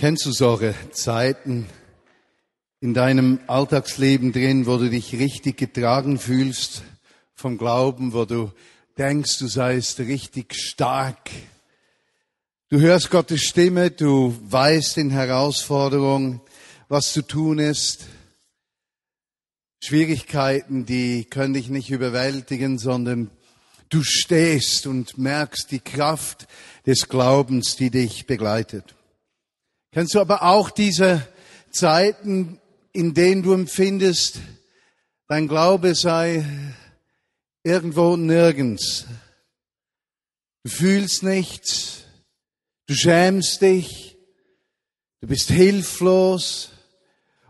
[0.00, 1.66] Kennst du solche Zeiten
[2.80, 6.84] in deinem Alltagsleben drin, wo du dich richtig getragen fühlst
[7.34, 8.50] vom Glauben, wo du
[8.96, 11.28] denkst, du seist richtig stark?
[12.70, 16.40] Du hörst Gottes Stimme, du weißt in Herausforderungen,
[16.88, 18.06] was zu tun ist.
[19.82, 23.30] Schwierigkeiten, die können dich nicht überwältigen, sondern
[23.90, 26.46] du stehst und merkst die Kraft
[26.86, 28.94] des Glaubens, die dich begleitet.
[29.92, 31.26] Kennst du aber auch diese
[31.72, 32.60] Zeiten,
[32.92, 34.38] in denen du empfindest,
[35.26, 36.44] dein Glaube sei
[37.64, 39.06] irgendwo nirgends.
[40.62, 42.02] Du fühlst nichts,
[42.86, 44.16] du schämst dich,
[45.22, 46.70] du bist hilflos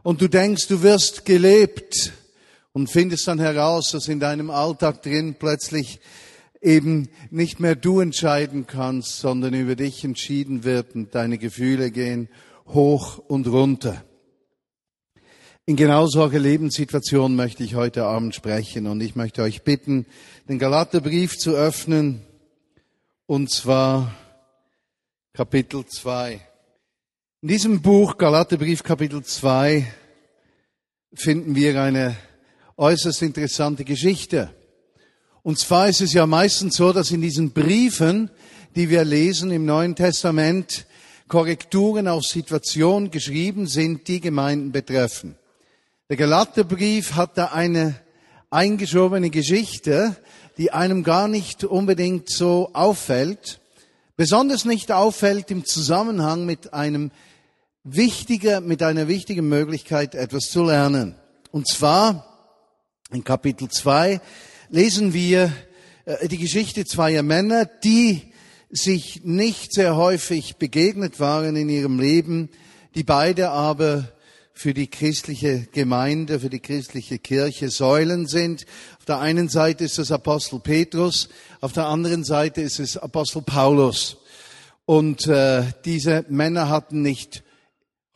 [0.02, 2.12] und du denkst, du wirst gelebt
[2.72, 6.00] und findest dann heraus, dass in deinem Alltag drin plötzlich
[6.60, 12.28] eben nicht mehr du entscheiden kannst, sondern über dich entschieden wird und deine Gefühle gehen
[12.66, 14.04] hoch und runter.
[15.66, 20.06] In genau solche Lebenssituationen möchte ich heute Abend sprechen und ich möchte euch bitten,
[20.48, 22.22] den Galaterbrief zu öffnen
[23.26, 24.14] und zwar
[25.32, 26.40] Kapitel 2.
[27.42, 29.86] In diesem Buch Galaterbrief Kapitel 2
[31.14, 32.16] finden wir eine
[32.76, 34.52] äußerst interessante Geschichte.
[35.50, 38.30] Und zwar ist es ja meistens so, dass in diesen Briefen,
[38.76, 40.86] die wir lesen im Neuen Testament,
[41.26, 45.34] Korrekturen auf Situationen geschrieben sind, die Gemeinden betreffen.
[46.08, 47.96] Der Galaterbrief hat da eine
[48.50, 50.14] eingeschobene Geschichte,
[50.56, 53.58] die einem gar nicht unbedingt so auffällt,
[54.16, 57.10] besonders nicht auffällt im Zusammenhang mit einem
[57.82, 61.16] wichtiger, mit einer wichtigen Möglichkeit, etwas zu lernen.
[61.50, 62.54] Und zwar
[63.10, 64.20] in Kapitel 2
[64.70, 65.52] lesen wir
[66.04, 68.32] äh, die Geschichte zweier Männer, die
[68.70, 72.48] sich nicht sehr häufig begegnet waren in ihrem Leben,
[72.94, 74.12] die beide aber
[74.52, 78.64] für die christliche Gemeinde, für die christliche Kirche Säulen sind.
[78.98, 81.28] Auf der einen Seite ist es Apostel Petrus,
[81.60, 84.18] auf der anderen Seite ist es Apostel Paulus.
[84.86, 87.42] Und äh, diese Männer hatten nicht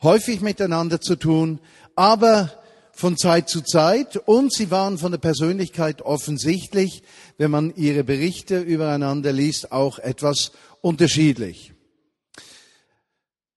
[0.01, 1.59] häufig miteinander zu tun,
[1.95, 2.51] aber
[2.95, 7.03] von Zeit zu Zeit und sie waren von der Persönlichkeit offensichtlich,
[7.37, 11.73] wenn man ihre Berichte übereinander liest, auch etwas unterschiedlich.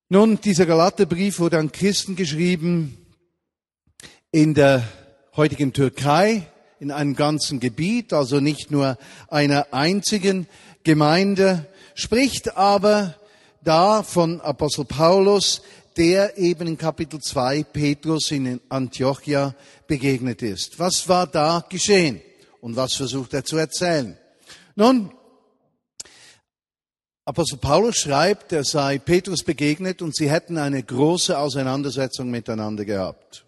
[0.09, 2.99] Nun, dieser Galaterbrief wurde an Christen geschrieben
[4.33, 4.83] in der
[5.37, 6.47] heutigen Türkei,
[6.81, 10.49] in einem ganzen Gebiet, also nicht nur einer einzigen
[10.83, 13.15] Gemeinde, spricht aber
[13.63, 15.63] da von Apostel Paulus,
[15.99, 19.55] der eben in Kapitel 2 Petrus in Antiochia
[19.89, 20.79] begegnet ist.
[20.79, 22.21] Was war da geschehen?
[22.61, 24.17] Und was versucht er zu erzählen?
[24.77, 25.11] Nun,
[27.25, 33.45] Apostel Paulus schreibt, er sei Petrus begegnet und sie hätten eine große Auseinandersetzung miteinander gehabt.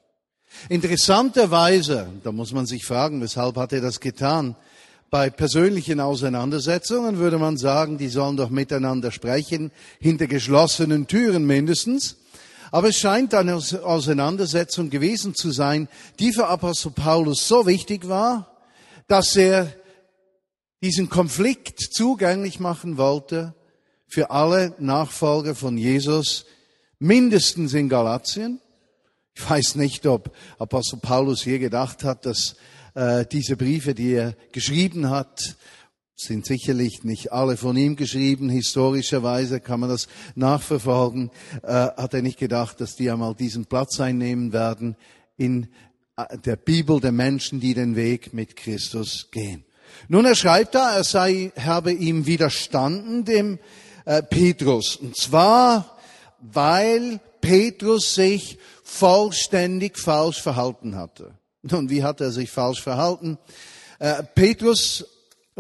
[0.69, 4.57] Interessanterweise, da muss man sich fragen, weshalb hat er das getan?
[5.09, 12.17] Bei persönlichen Auseinandersetzungen würde man sagen, die sollen doch miteinander sprechen, hinter geschlossenen Türen mindestens.
[12.71, 15.89] Aber es scheint eine Auseinandersetzung gewesen zu sein,
[16.19, 18.57] die für Apostel Paulus so wichtig war,
[19.09, 19.73] dass er
[20.83, 23.55] diesen Konflikt zugänglich machen wollte
[24.07, 26.47] für alle Nachfolger von Jesus,
[26.99, 28.61] mindestens in Galatien.
[29.35, 32.57] Ich weiß nicht, ob Apostel Paulus je gedacht hat, dass
[32.95, 35.57] äh, diese Briefe, die er geschrieben hat,
[36.21, 38.51] sind sicherlich nicht alle von ihm geschrieben.
[38.51, 41.31] Historischerweise kann man das nachverfolgen.
[41.63, 44.97] Äh, hat er nicht gedacht, dass die einmal diesen Platz einnehmen werden
[45.37, 45.69] in
[46.17, 49.65] äh, der Bibel der Menschen, die den Weg mit Christus gehen.
[50.09, 53.59] Nun, er schreibt da, er sei, habe ihm widerstanden, dem
[54.05, 54.97] äh, Petrus.
[54.97, 55.97] Und zwar,
[56.41, 61.35] weil Petrus sich vollständig falsch verhalten hatte.
[61.63, 63.39] Nun, wie hat er sich falsch verhalten?
[63.99, 65.05] Äh, Petrus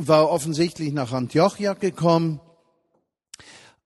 [0.08, 2.40] war offensichtlich nach Antiochia gekommen,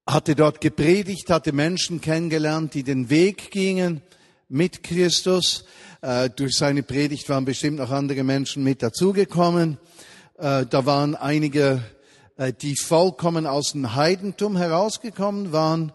[0.06, 4.02] hatte dort gepredigt, hatte Menschen kennengelernt, die den Weg gingen
[4.49, 5.64] mit Christus.
[6.02, 9.78] Äh, durch seine Predigt waren bestimmt noch andere Menschen mit dazugekommen.
[10.38, 11.82] Äh, da waren einige,
[12.37, 15.93] äh, die vollkommen aus dem Heidentum herausgekommen waren,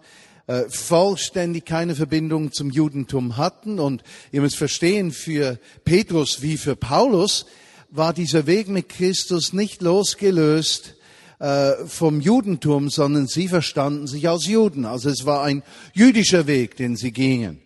[0.69, 3.79] vollständig keine Verbindung zum Judentum hatten.
[3.79, 4.01] Und
[4.31, 7.45] ihr müsst verstehen, für Petrus wie für Paulus
[7.91, 10.95] war dieser Weg mit Christus nicht losgelöst
[11.39, 14.85] äh, vom Judentum, sondern sie verstanden sich als Juden.
[14.85, 15.63] Also es war ein
[15.93, 17.61] jüdischer Weg, den sie gingen,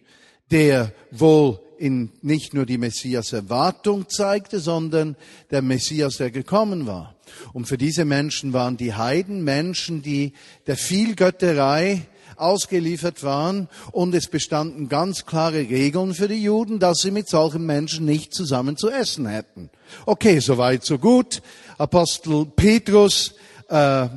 [0.51, 5.17] der wohl in nicht nur die Messias-Erwartung zeigte, sondern
[5.51, 7.15] der Messias, der gekommen war.
[7.51, 10.33] Und für diese Menschen waren die Heiden Menschen, die
[10.67, 12.03] der Vielgötterei
[12.35, 17.65] ausgeliefert waren und es bestanden ganz klare Regeln für die Juden, dass sie mit solchen
[17.65, 19.69] Menschen nicht zusammen zu essen hätten.
[20.05, 21.41] Okay, soweit, so gut.
[21.77, 23.33] Apostel Petrus
[23.69, 24.07] äh,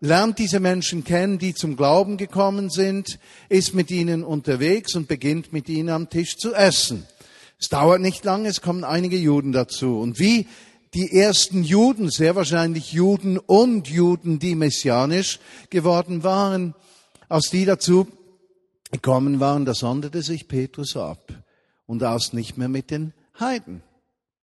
[0.00, 3.18] lernt diese Menschen kennen, die zum Glauben gekommen sind,
[3.48, 7.06] ist mit ihnen unterwegs und beginnt mit ihnen am Tisch zu essen.
[7.60, 9.98] Es dauert nicht lange, es kommen einige Juden dazu.
[9.98, 10.46] Und wie
[10.94, 16.74] die ersten Juden, sehr wahrscheinlich Juden und Juden, die messianisch geworden waren,
[17.28, 18.06] aus die dazu
[18.90, 21.32] gekommen waren, da sonderte sich Petrus ab
[21.86, 23.82] und aß nicht mehr mit den Heiden,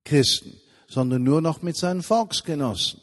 [0.03, 3.01] Christen, sondern nur noch mit seinen Volksgenossen.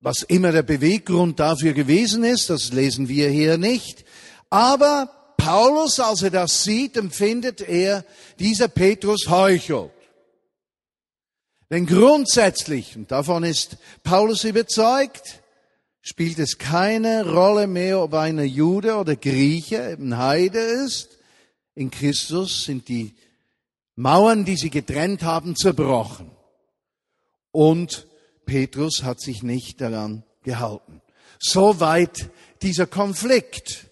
[0.00, 4.04] Was immer der Beweggrund dafür gewesen ist, das lesen wir hier nicht.
[4.50, 8.04] Aber Paulus, als er das sieht, empfindet er,
[8.38, 9.92] dieser Petrus heuchelt.
[11.70, 15.41] Denn grundsätzlich, und davon ist Paulus überzeugt,
[16.02, 21.18] spielt es keine Rolle mehr, ob einer Jude oder Grieche, eben Heide ist.
[21.74, 23.14] In Christus sind die
[23.94, 26.30] Mauern, die sie getrennt haben, zerbrochen.
[27.52, 28.06] Und
[28.44, 31.00] Petrus hat sich nicht daran gehalten.
[31.38, 32.30] Soweit
[32.62, 33.86] dieser Konflikt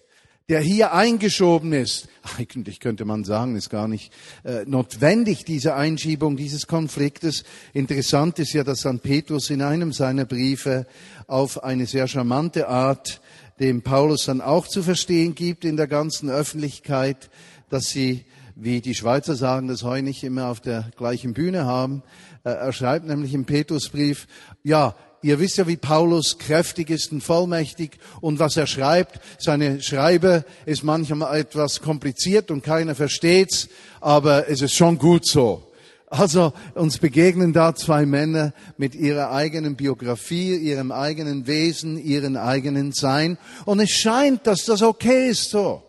[0.51, 2.09] der hier eingeschoben ist.
[2.37, 4.11] Eigentlich könnte man sagen, ist gar nicht
[4.43, 7.45] äh, notwendig, diese Einschiebung dieses Konfliktes.
[7.71, 9.01] Interessant ist ja, dass St.
[9.01, 10.87] Petrus in einem seiner Briefe
[11.27, 13.21] auf eine sehr charmante Art
[13.61, 17.29] dem Paulus dann auch zu verstehen gibt in der ganzen Öffentlichkeit,
[17.69, 18.25] dass sie,
[18.57, 22.03] wie die Schweizer sagen, das heute nicht immer auf der gleichen Bühne haben.
[22.43, 24.27] Äh, er schreibt nämlich im Petrusbrief,
[24.63, 29.19] ja, Ihr wisst ja, wie Paulus kräftig ist und vollmächtig und was er schreibt.
[29.37, 33.69] Seine Schreibe ist manchmal etwas kompliziert und keiner versteht's,
[33.99, 35.71] aber es ist schon gut so.
[36.07, 42.91] Also uns begegnen da zwei Männer mit ihrer eigenen Biografie, ihrem eigenen Wesen, ihrem eigenen
[42.91, 45.83] Sein und es scheint, dass das okay ist so.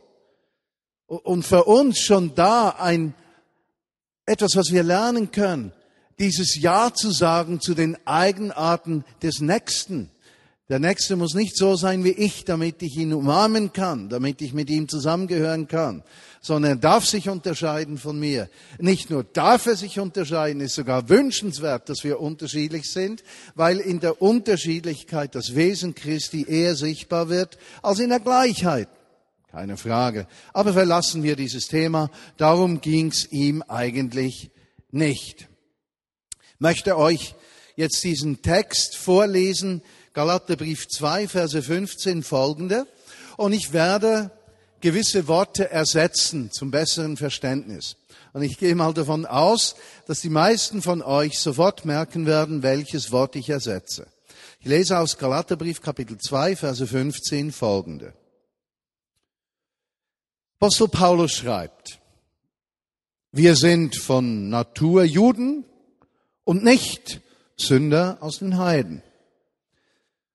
[1.06, 3.14] Und für uns schon da ein
[4.26, 5.72] etwas, was wir lernen können
[6.18, 10.10] dieses Ja zu sagen zu den Eigenarten des Nächsten.
[10.68, 14.54] Der Nächste muss nicht so sein wie ich, damit ich ihn umarmen kann, damit ich
[14.54, 16.02] mit ihm zusammengehören kann,
[16.40, 18.48] sondern er darf sich unterscheiden von mir.
[18.78, 23.22] Nicht nur darf er sich unterscheiden, ist sogar wünschenswert, dass wir unterschiedlich sind,
[23.54, 28.88] weil in der Unterschiedlichkeit das Wesen Christi eher sichtbar wird als in der Gleichheit.
[29.50, 30.26] Keine Frage.
[30.54, 32.10] Aber verlassen wir dieses Thema.
[32.38, 34.50] Darum ging's ihm eigentlich
[34.90, 35.48] nicht
[36.62, 37.34] möchte euch
[37.74, 39.82] jetzt diesen Text vorlesen,
[40.14, 42.86] Galaterbrief 2, Verse 15 folgende.
[43.36, 44.30] Und ich werde
[44.80, 47.96] gewisse Worte ersetzen zum besseren Verständnis.
[48.32, 49.74] Und ich gehe mal davon aus,
[50.06, 54.06] dass die meisten von euch sofort merken werden, welches Wort ich ersetze.
[54.60, 58.14] Ich lese aus Galaterbrief Kapitel 2, Verse 15 folgende.
[60.60, 61.98] Apostel Paulus schreibt,
[63.32, 65.64] wir sind von Natur Juden,
[66.44, 67.20] und nicht
[67.56, 69.02] Sünder aus den Heiden.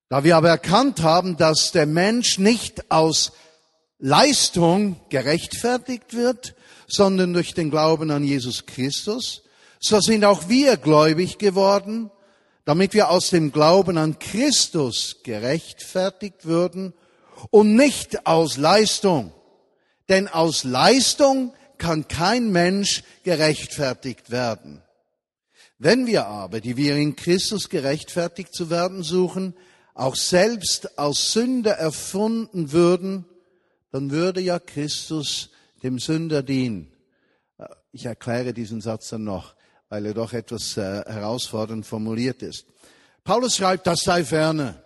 [0.10, 3.34] Da wir aber erkannt haben, dass der Mensch nicht aus
[4.00, 6.56] Leistung gerechtfertigt wird,
[6.88, 9.44] sondern durch den Glauben an Jesus Christus,
[9.80, 12.10] so sind auch wir gläubig geworden,
[12.64, 16.94] damit wir aus dem Glauben an Christus gerechtfertigt würden
[17.50, 19.34] und nicht aus Leistung.
[20.10, 24.82] Denn aus Leistung kann kein Mensch gerechtfertigt werden.
[25.80, 29.54] Wenn wir aber, die wir in Christus gerechtfertigt zu werden suchen,
[29.94, 33.26] auch selbst als Sünder erfunden würden,
[33.92, 35.50] dann würde ja Christus
[35.84, 36.92] dem Sünder dienen.
[37.92, 39.56] Ich erkläre diesen Satz dann noch,
[39.90, 42.66] weil er doch etwas äh, herausfordernd formuliert ist.
[43.24, 44.84] Paulus schreibt, das sei ferne.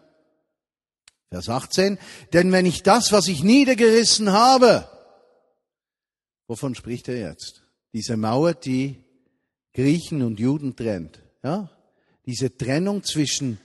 [1.29, 1.97] Vers 18,
[2.33, 4.89] denn wenn ich das, was ich niedergerissen habe,
[6.47, 7.63] wovon spricht er jetzt?
[7.93, 9.01] Diese Mauer, die
[9.73, 11.21] Griechen und Juden trennt.
[11.43, 11.69] Ja?
[12.25, 13.59] Diese Trennung zwischen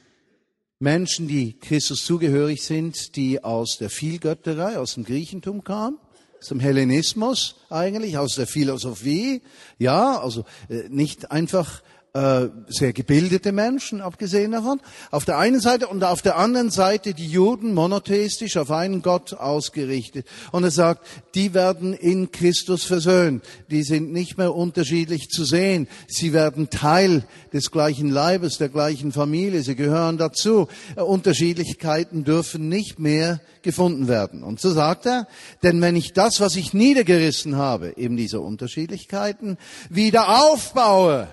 [0.78, 5.98] Menschen, die Christus zugehörig sind, die aus der Vielgötterei, aus dem Griechentum kamen,
[6.38, 9.42] aus dem Hellenismus eigentlich, aus der Philosophie,
[9.78, 11.82] ja, also äh, nicht einfach
[12.16, 14.80] äh, sehr gebildete Menschen, abgesehen davon.
[15.10, 19.34] Auf der einen Seite und auf der anderen Seite die Juden monotheistisch auf einen Gott
[19.34, 20.26] ausgerichtet.
[20.50, 23.44] Und er sagt, die werden in Christus versöhnt.
[23.70, 25.88] Die sind nicht mehr unterschiedlich zu sehen.
[26.08, 29.60] Sie werden Teil des gleichen Leibes, der gleichen Familie.
[29.60, 30.68] Sie gehören dazu.
[30.96, 34.42] Unterschiedlichkeiten dürfen nicht mehr gefunden werden.
[34.42, 35.28] Und so sagt er,
[35.62, 39.58] denn wenn ich das, was ich niedergerissen habe, eben diese Unterschiedlichkeiten,
[39.90, 41.28] wieder aufbaue,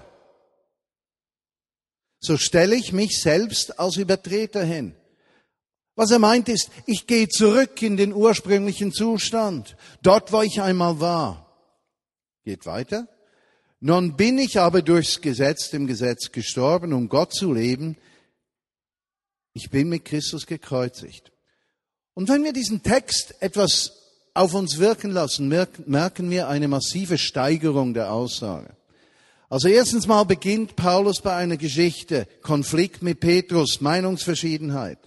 [2.24, 4.96] so stelle ich mich selbst als Übertreter hin.
[5.96, 11.00] Was er meint ist, ich gehe zurück in den ursprünglichen Zustand, dort, wo ich einmal
[11.00, 11.54] war.
[12.44, 13.08] Geht weiter.
[13.80, 17.98] Nun bin ich aber durchs Gesetz, dem Gesetz gestorben, um Gott zu leben.
[19.52, 21.32] Ich bin mit Christus gekreuzigt.
[22.14, 23.92] Und wenn wir diesen Text etwas
[24.34, 28.76] auf uns wirken lassen, merken wir eine massive Steigerung der Aussage.
[29.50, 34.98] Also erstens mal beginnt Paulus bei einer Geschichte, Konflikt mit Petrus, Meinungsverschiedenheit.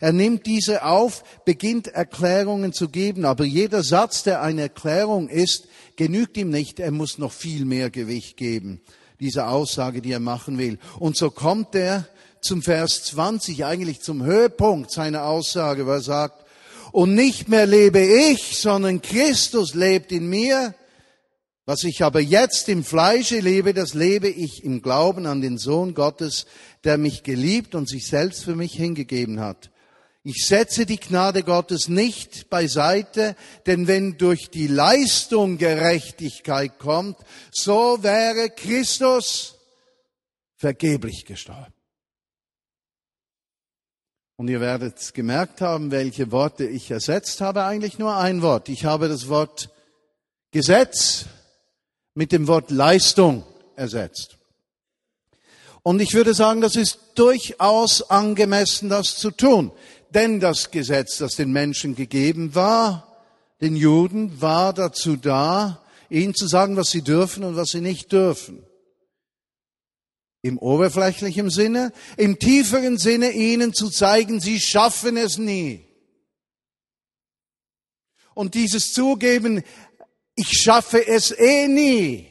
[0.00, 5.68] Er nimmt diese auf, beginnt Erklärungen zu geben, aber jeder Satz, der eine Erklärung ist,
[5.96, 8.80] genügt ihm nicht, er muss noch viel mehr Gewicht geben,
[9.20, 10.78] diese Aussage, die er machen will.
[10.98, 12.06] Und so kommt er
[12.40, 16.44] zum Vers 20, eigentlich zum Höhepunkt seiner Aussage, wo er sagt,
[16.92, 20.74] und nicht mehr lebe ich, sondern Christus lebt in mir.
[21.66, 25.94] Was ich aber jetzt im Fleische lebe, das lebe ich im Glauben an den Sohn
[25.94, 26.46] Gottes,
[26.84, 29.70] der mich geliebt und sich selbst für mich hingegeben hat.
[30.22, 37.18] Ich setze die Gnade Gottes nicht beiseite, denn wenn durch die Leistung Gerechtigkeit kommt,
[37.50, 39.58] so wäre Christus
[40.56, 41.72] vergeblich gestorben.
[44.36, 47.64] Und ihr werdet gemerkt haben, welche Worte ich ersetzt habe.
[47.64, 48.68] Eigentlich nur ein Wort.
[48.68, 49.70] Ich habe das Wort
[50.50, 51.26] Gesetz
[52.14, 53.44] mit dem Wort Leistung
[53.76, 54.38] ersetzt.
[55.82, 59.70] Und ich würde sagen, das ist durchaus angemessen, das zu tun.
[60.10, 63.22] Denn das Gesetz, das den Menschen gegeben war,
[63.60, 68.12] den Juden, war dazu da, ihnen zu sagen, was sie dürfen und was sie nicht
[68.12, 68.64] dürfen
[70.44, 75.86] im oberflächlichen Sinne, im tieferen Sinne ihnen zu zeigen, sie schaffen es nie.
[78.34, 79.62] Und dieses Zugeben,
[80.34, 82.30] ich schaffe es eh nie,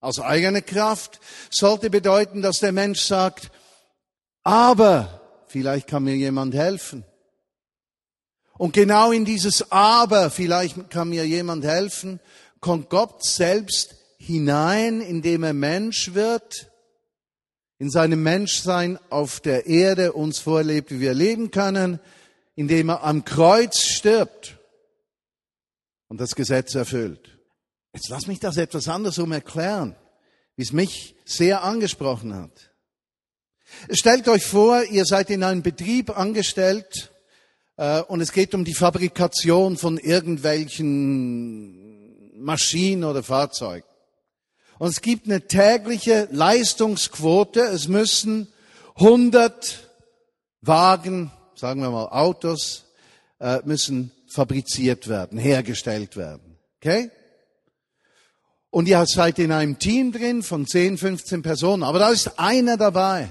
[0.00, 1.20] aus eigener Kraft,
[1.50, 3.50] sollte bedeuten, dass der Mensch sagt,
[4.42, 7.04] aber vielleicht kann mir jemand helfen.
[8.56, 12.20] Und genau in dieses Aber, vielleicht kann mir jemand helfen,
[12.60, 16.70] kommt Gott selbst hinein, indem er Mensch wird
[17.78, 21.98] in seinem Menschsein auf der Erde uns vorlebt, wie wir leben können,
[22.54, 24.59] indem er am Kreuz stirbt
[26.10, 27.38] und das Gesetz erfüllt.
[27.94, 29.96] Jetzt lass mich das etwas andersrum erklären,
[30.56, 32.72] wie es mich sehr angesprochen hat.
[33.92, 37.12] Stellt euch vor, ihr seid in einem Betrieb angestellt
[37.76, 43.86] äh, und es geht um die Fabrikation von irgendwelchen Maschinen oder Fahrzeugen.
[44.80, 47.60] Und es gibt eine tägliche Leistungsquote.
[47.60, 48.48] Es müssen
[48.96, 49.88] 100
[50.62, 52.86] Wagen, sagen wir mal Autos,
[53.38, 56.56] äh, müssen fabriziert werden, hergestellt werden.
[56.80, 57.10] Okay?
[58.70, 61.82] Und ihr seid in einem Team drin von 10, 15 Personen.
[61.82, 63.28] Aber da ist einer dabei.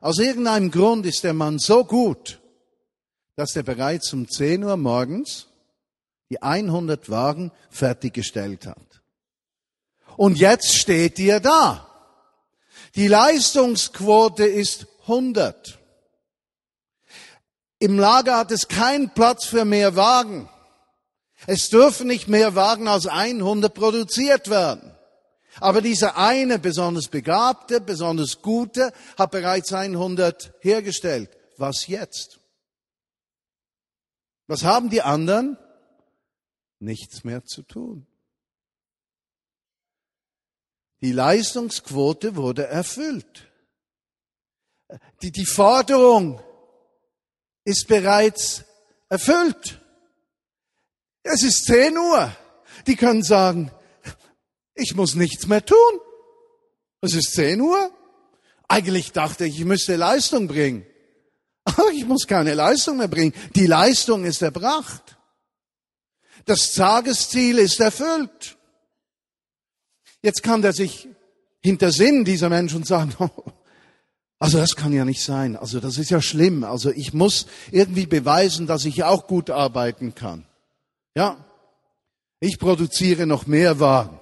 [0.00, 2.38] Aus irgendeinem Grund ist der Mann so gut,
[3.34, 5.48] dass er bereits um 10 Uhr morgens
[6.30, 9.02] die 100 Wagen fertiggestellt hat.
[10.16, 11.86] Und jetzt steht ihr da.
[12.94, 15.78] Die Leistungsquote ist 100.
[17.78, 20.48] Im Lager hat es keinen Platz für mehr Wagen.
[21.46, 24.96] Es dürfen nicht mehr Wagen als 100 produziert werden.
[25.60, 31.36] Aber dieser eine besonders begabte, besonders gute hat bereits 100 hergestellt.
[31.56, 32.40] Was jetzt?
[34.46, 35.58] Was haben die anderen?
[36.78, 38.06] Nichts mehr zu tun.
[41.00, 43.50] Die Leistungsquote wurde erfüllt.
[45.22, 46.40] Die, die Forderung
[47.66, 48.64] ist bereits
[49.08, 49.80] erfüllt.
[51.24, 52.34] Es ist 10 Uhr.
[52.86, 53.72] Die können sagen,
[54.74, 55.76] ich muss nichts mehr tun.
[57.00, 57.90] Es ist 10 Uhr.
[58.68, 60.86] Eigentlich dachte ich, ich müsste Leistung bringen.
[61.64, 63.34] Aber ich muss keine Leistung mehr bringen.
[63.56, 65.18] Die Leistung ist erbracht.
[66.44, 68.56] Das Tagesziel ist erfüllt.
[70.22, 71.08] Jetzt kann der sich
[71.60, 73.12] hintersinnen, dieser Mensch, und sagen,
[74.38, 75.56] also das kann ja nicht sein.
[75.56, 76.64] Also das ist ja schlimm.
[76.64, 80.46] Also ich muss irgendwie beweisen, dass ich auch gut arbeiten kann.
[81.14, 81.44] Ja,
[82.40, 84.20] ich produziere noch mehr Wagen,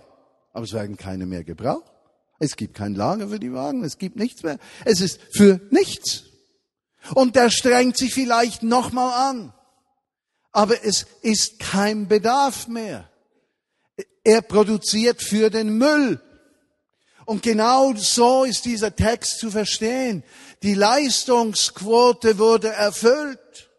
[0.53, 1.91] aber es werden keine mehr gebraucht.
[2.39, 4.59] Es gibt kein Lager für die Wagen, es gibt nichts mehr.
[4.85, 6.25] Es ist für nichts.
[7.15, 9.53] Und der strengt sich vielleicht nochmal an.
[10.53, 13.11] Aber es ist kein Bedarf mehr.
[14.23, 16.21] Er produziert für den Müll.
[17.27, 20.23] Und genau so ist dieser Text zu verstehen.
[20.63, 23.71] Die Leistungsquote wurde erfüllt.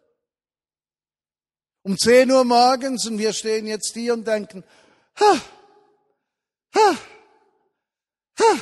[1.83, 4.63] Um 10 Uhr morgens und wir stehen jetzt hier und denken,
[5.19, 5.41] ha,
[6.73, 6.97] ha,
[8.39, 8.57] ha.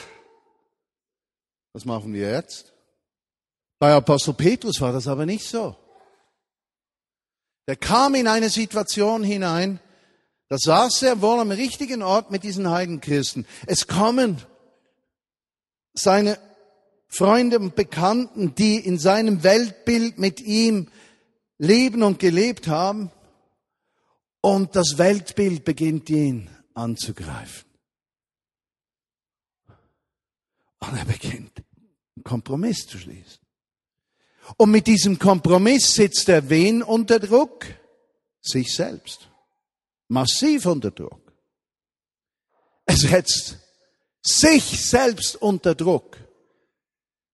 [1.72, 2.74] Was machen wir jetzt?
[3.80, 5.76] Bei Apostel Petrus war das aber nicht so.
[7.68, 9.80] Der kam in eine Situation hinein,
[10.50, 13.48] da saß er wohl am richtigen Ort mit diesen Heidenchristen.
[13.66, 14.42] Es kommen
[15.94, 16.40] seine
[17.08, 20.90] Freunde und Bekannten, die in seinem Weltbild mit ihm
[21.58, 23.12] leben und gelebt haben.
[24.42, 27.70] Und das Weltbild beginnt ihn anzugreifen.
[30.80, 31.64] Und er beginnt,
[32.16, 33.40] einen Kompromiss zu schließen.
[34.58, 37.66] Und mit diesem Kompromiss sitzt er wen unter Druck?
[38.42, 39.30] Sich selbst.
[40.10, 41.32] Massiv unter Druck.
[42.86, 43.63] Er setzt
[44.24, 46.18] sich selbst unter Druck,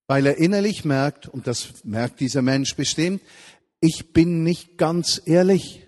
[0.08, 3.22] weil er innerlich merkt, und das merkt dieser Mensch bestimmt,
[3.80, 5.86] ich bin nicht ganz ehrlich.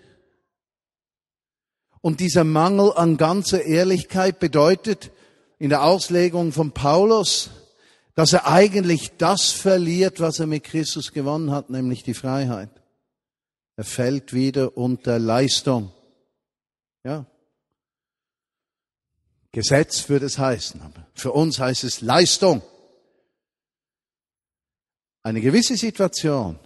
[2.01, 5.11] Und dieser Mangel an ganzer Ehrlichkeit bedeutet
[5.59, 7.49] in der Auslegung von Paulus,
[8.15, 12.69] dass er eigentlich das verliert, was er mit Christus gewonnen hat, nämlich die Freiheit.
[13.75, 15.91] Er fällt wieder unter Leistung.
[17.03, 17.25] Ja.
[19.51, 22.61] Gesetz würde es heißen, aber für uns heißt es Leistung.
[25.23, 26.57] Eine gewisse Situation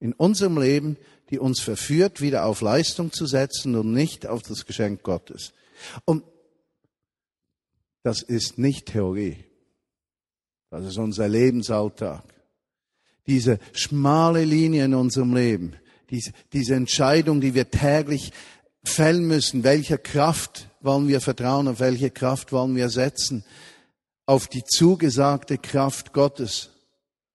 [0.00, 0.96] in unserem Leben,
[1.30, 5.52] die uns verführt, wieder auf Leistung zu setzen und nicht auf das Geschenk Gottes.
[6.04, 6.24] Und
[8.02, 9.44] das ist nicht Theorie.
[10.70, 12.24] Das ist unser Lebensalltag.
[13.26, 15.74] Diese schmale Linie in unserem Leben,
[16.10, 18.32] diese, diese Entscheidung, die wir täglich
[18.88, 23.44] fällen müssen, welcher Kraft wollen wir vertrauen, auf welche Kraft wollen wir setzen,
[24.26, 26.70] auf die zugesagte Kraft Gottes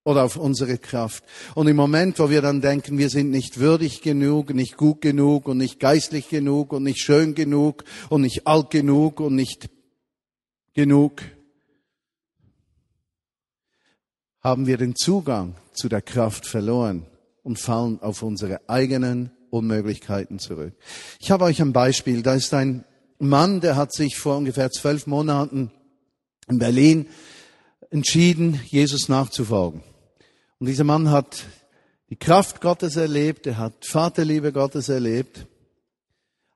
[0.03, 1.23] oder auf unsere Kraft.
[1.55, 5.47] Und im Moment, wo wir dann denken, wir sind nicht würdig genug, nicht gut genug
[5.47, 9.69] und nicht geistlich genug und nicht schön genug und nicht alt genug und nicht
[10.73, 11.21] genug,
[14.39, 17.05] haben wir den Zugang zu der Kraft verloren
[17.43, 20.73] und fallen auf unsere eigenen Unmöglichkeiten zurück.
[21.19, 22.23] Ich habe euch ein Beispiel.
[22.23, 22.83] Da ist ein
[23.19, 25.71] Mann, der hat sich vor ungefähr zwölf Monaten
[26.49, 27.07] in Berlin
[27.91, 29.83] entschieden, Jesus nachzufolgen.
[30.59, 31.43] Und dieser Mann hat
[32.09, 35.45] die Kraft Gottes erlebt, er hat Vaterliebe Gottes erlebt.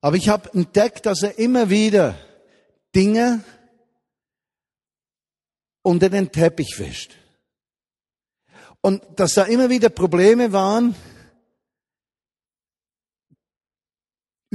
[0.01, 2.15] Aber ich habe entdeckt, dass er immer wieder
[2.95, 3.43] Dinge
[5.81, 7.15] unter den Teppich wischt.
[8.81, 10.95] Und dass da immer wieder Probleme waren,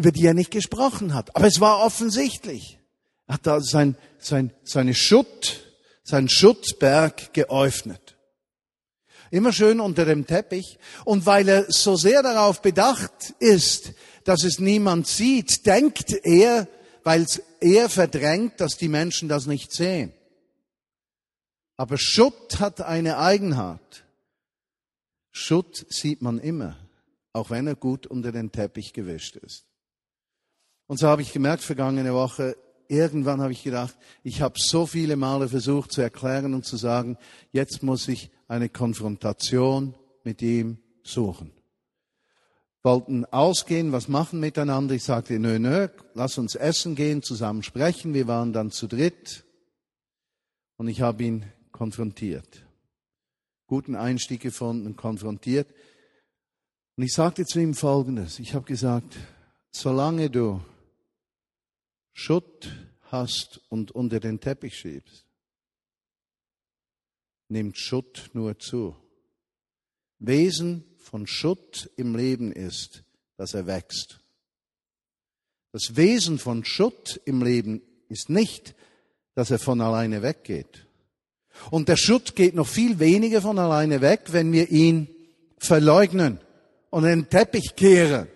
[0.00, 1.36] über die er nicht gesprochen hat.
[1.36, 2.78] Aber es war offensichtlich.
[3.26, 5.60] Er hat da sein, sein, seine Schutt,
[6.04, 8.16] sein Schuttberg geöffnet.
[9.30, 10.78] Immer schön unter dem Teppich.
[11.04, 13.92] Und weil er so sehr darauf bedacht ist,
[14.24, 16.66] dass es niemand sieht, denkt er,
[17.04, 17.26] weil
[17.60, 20.14] er verdrängt, dass die Menschen das nicht sehen.
[21.76, 24.06] Aber Schutt hat eine Eigenart.
[25.30, 26.78] Schutt sieht man immer,
[27.34, 29.69] auch wenn er gut unter den Teppich gewischt ist.
[30.90, 32.56] Und so habe ich gemerkt, vergangene Woche,
[32.88, 37.16] irgendwann habe ich gedacht, ich habe so viele Male versucht zu erklären und zu sagen,
[37.52, 41.52] jetzt muss ich eine Konfrontation mit ihm suchen.
[42.82, 44.96] Wollten ausgehen, was machen miteinander.
[44.96, 48.12] Ich sagte, nö, nö, lass uns essen gehen, zusammen sprechen.
[48.12, 49.44] Wir waren dann zu dritt
[50.76, 52.64] und ich habe ihn konfrontiert
[53.70, 55.72] guten Einstieg gefunden, konfrontiert.
[56.96, 58.40] Und ich sagte zu ihm Folgendes.
[58.40, 59.16] Ich habe gesagt,
[59.70, 60.60] solange du
[62.20, 62.70] Schutt
[63.10, 65.24] hast und unter den Teppich schiebst,
[67.48, 68.94] nimmt Schutt nur zu.
[70.18, 73.04] Wesen von Schutt im Leben ist,
[73.38, 74.20] dass er wächst.
[75.72, 77.80] Das Wesen von Schutt im Leben
[78.10, 78.74] ist nicht,
[79.34, 80.86] dass er von alleine weggeht.
[81.70, 85.08] Und der Schutt geht noch viel weniger von alleine weg, wenn wir ihn
[85.56, 86.38] verleugnen
[86.90, 88.28] und den Teppich kehren,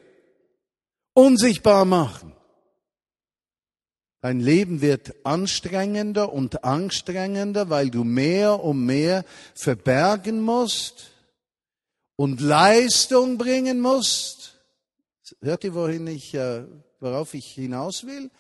[1.13, 2.35] unsichtbar machen.
[4.25, 9.23] Dein Leben wird anstrengender und anstrengender, weil du mehr und mehr
[9.55, 11.11] verbergen musst
[12.17, 14.59] und Leistung bringen musst.
[15.43, 16.65] Hört ihr, wohin ich, äh,
[17.01, 18.31] worauf ich hinaus will?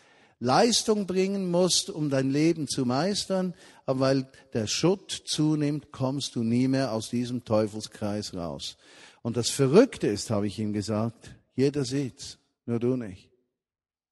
[0.40, 3.52] Leistung bringen musst, um dein Leben zu meistern,
[3.84, 8.78] aber weil der Schutt zunimmt, kommst du nie mehr aus diesem Teufelskreis raus.
[9.20, 13.33] Und das Verrückte ist, habe ich ihm gesagt, jeder sieht's, nur du nicht.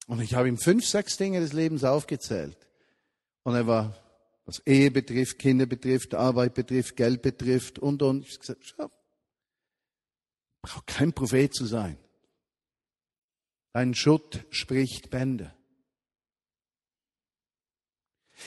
[0.06, 2.56] Und ich habe ihm fünf, sechs Dinge des Lebens aufgezählt.
[3.44, 3.96] Und er war,
[4.44, 8.26] was Ehe betrifft, Kinder betrifft, Arbeit betrifft, Geld betrifft und, und.
[8.26, 8.90] Ich habe gesagt, schau,
[10.62, 11.98] brauch kein Prophet zu sein.
[13.72, 15.54] Dein Schutt spricht Bände.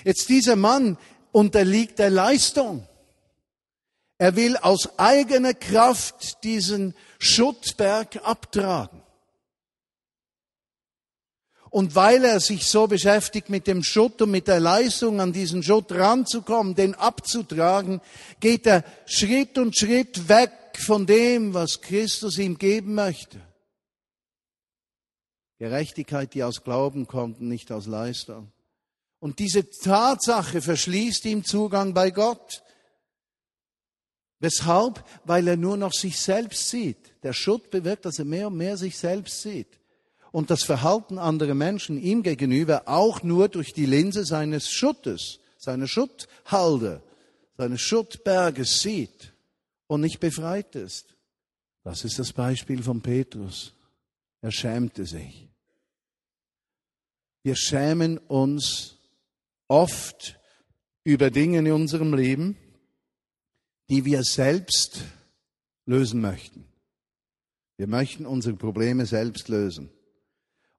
[0.04, 0.98] Jetzt dieser Mann
[1.32, 2.88] unterliegt der Leistung.
[4.18, 9.05] Er will aus eigener Kraft diesen Schuttberg abtragen.
[11.76, 15.62] Und weil er sich so beschäftigt mit dem Schutt und mit der Leistung, an diesen
[15.62, 18.00] Schutt ranzukommen, den abzutragen,
[18.40, 20.54] geht er Schritt und Schritt weg
[20.86, 23.42] von dem, was Christus ihm geben möchte.
[25.58, 28.54] Gerechtigkeit, die aus Glauben kommt und nicht aus Leistung.
[29.20, 32.64] Und diese Tatsache verschließt ihm Zugang bei Gott.
[34.40, 35.04] Weshalb?
[35.26, 37.22] Weil er nur noch sich selbst sieht.
[37.24, 39.78] Der Schutt bewirkt, dass er mehr und mehr sich selbst sieht
[40.36, 45.88] und das Verhalten anderer Menschen ihm gegenüber auch nur durch die Linse seines Schuttes, seiner
[45.88, 47.02] Schutthalde,
[47.58, 49.34] seines Schuttberges sieht
[49.88, 51.16] und nicht befreit ist.
[51.86, 53.76] Das ist das Beispiel von Petrus.
[54.42, 55.48] Er schämte sich.
[57.44, 58.98] Wir schämen uns
[59.70, 60.38] oft
[61.06, 62.58] über Dinge in unserem Leben,
[63.88, 65.00] die wir selbst
[65.86, 66.66] lösen möchten.
[67.78, 69.92] Wir möchten unsere Probleme selbst lösen.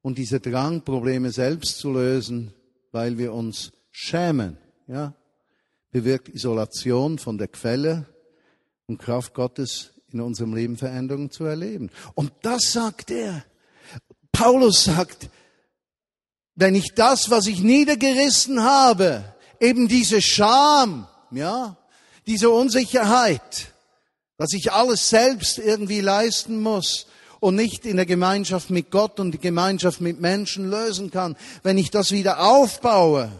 [0.07, 2.55] Und dieser Drang, Probleme selbst zu lösen,
[2.93, 5.15] weil wir uns schämen, ja,
[5.91, 8.07] bewirkt Isolation von der Quelle
[8.87, 11.91] und Kraft Gottes in unserem Leben Veränderungen zu erleben.
[12.15, 13.45] Und das sagt er.
[14.31, 15.29] Paulus sagt,
[16.55, 19.25] wenn ich das, was ich niedergerissen habe,
[19.59, 21.77] eben diese Scham, ja,
[22.29, 23.73] diese Unsicherheit,
[24.37, 27.09] dass ich alles selbst irgendwie leisten muss,
[27.41, 31.79] und nicht in der Gemeinschaft mit Gott und die Gemeinschaft mit Menschen lösen kann, wenn
[31.79, 33.31] ich das wieder aufbaue,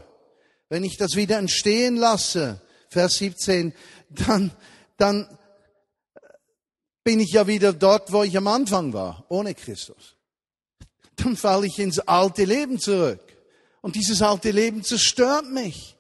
[0.69, 3.73] wenn ich das wieder entstehen lasse, Vers 17,
[4.11, 4.51] dann,
[4.97, 5.27] dann
[7.05, 10.17] bin ich ja wieder dort, wo ich am Anfang war, ohne Christus.
[11.17, 13.21] Dann falle ich ins alte Leben zurück.
[13.81, 15.97] Und dieses alte Leben zerstört mich.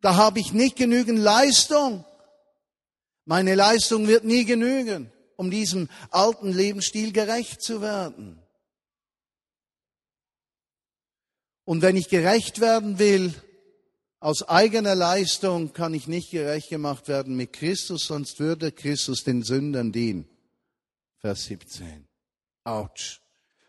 [0.00, 2.04] Da habe ich nicht genügend Leistung.
[3.24, 8.38] Meine Leistung wird nie genügen um diesem alten Lebensstil gerecht zu werden.
[11.64, 13.34] Und wenn ich gerecht werden will,
[14.20, 19.42] aus eigener Leistung kann ich nicht gerecht gemacht werden mit Christus, sonst würde Christus den
[19.42, 20.28] Sündern dienen.
[21.18, 22.06] Vers 17.
[22.64, 23.20] Autsch.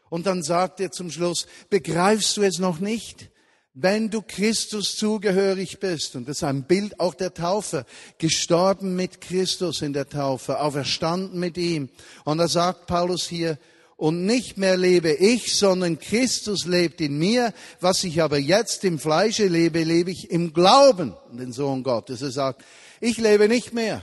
[0.10, 3.32] Und dann sagt er zum Schluss, begreifst du es noch nicht?
[3.78, 7.86] Wenn du Christus zugehörig bist, und das ist ein Bild auch der Taufe,
[8.18, 11.90] gestorben mit Christus in der Taufe, auferstanden mit ihm.
[12.24, 13.60] Und da sagt Paulus hier,
[13.98, 17.54] und nicht mehr lebe ich, sondern Christus lebt in mir.
[17.80, 22.22] Was ich aber jetzt im Fleische lebe, lebe ich im Glauben an den Sohn Gottes.
[22.22, 22.64] Er sagt,
[23.02, 24.02] ich lebe nicht mehr.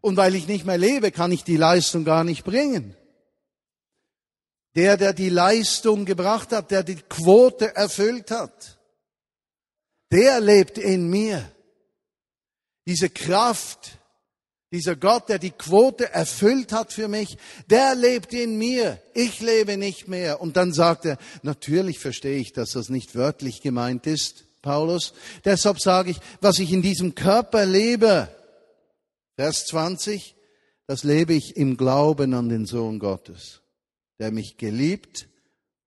[0.00, 2.96] Und weil ich nicht mehr lebe, kann ich die Leistung gar nicht bringen.
[4.76, 8.78] Der, der die Leistung gebracht hat, der die Quote erfüllt hat,
[10.12, 11.50] der lebt in mir.
[12.86, 13.98] Diese Kraft,
[14.70, 17.36] dieser Gott, der die Quote erfüllt hat für mich,
[17.68, 19.00] der lebt in mir.
[19.14, 20.40] Ich lebe nicht mehr.
[20.40, 25.14] Und dann sagt er, natürlich verstehe ich, dass das nicht wörtlich gemeint ist, Paulus.
[25.44, 28.28] Deshalb sage ich, was ich in diesem Körper lebe,
[29.36, 30.36] Vers 20,
[30.86, 33.62] das lebe ich im Glauben an den Sohn Gottes
[34.18, 35.28] der mich geliebt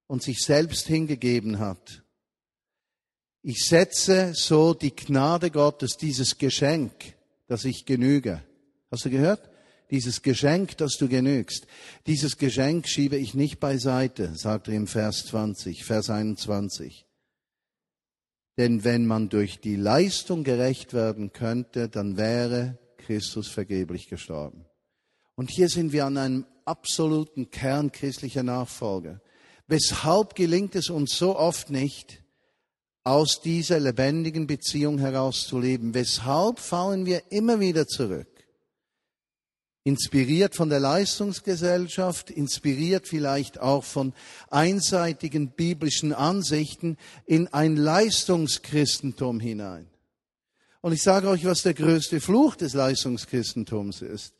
[0.07, 2.03] und sich selbst hingegeben hat.
[3.41, 6.91] Ich setze so die Gnade Gottes, dieses Geschenk,
[7.47, 8.43] dass ich genüge.
[8.91, 9.49] Hast du gehört?
[9.91, 11.65] Dieses Geschenk, dass du genügst.
[12.05, 17.05] Dieses Geschenk schiebe ich nicht beiseite, sagt er im Vers 20, Vers 21.
[18.57, 24.65] Denn wenn man durch die Leistung gerecht werden könnte, dann wäre Christus vergeblich gestorben.
[25.35, 29.19] Und hier sind wir an einem absoluten Kern christlicher Nachfolge.
[29.67, 32.23] Weshalb gelingt es uns so oft nicht,
[33.03, 35.93] aus dieser lebendigen Beziehung herauszuleben?
[35.93, 38.27] Weshalb fallen wir immer wieder zurück?
[39.83, 44.13] Inspiriert von der Leistungsgesellschaft, inspiriert vielleicht auch von
[44.49, 49.89] einseitigen biblischen Ansichten in ein Leistungschristentum hinein.
[50.81, 54.35] Und ich sage euch, was der größte Fluch des Leistungschristentums ist.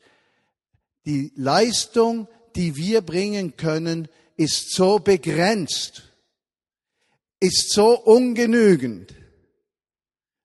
[1.06, 6.02] Die Leistung, die wir bringen können, ist so begrenzt,
[7.40, 9.14] ist so ungenügend,